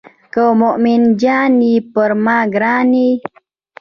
[0.33, 3.11] که مومن جان یې پر ما ګران یې.